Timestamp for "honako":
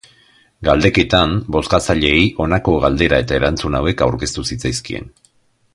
2.45-2.75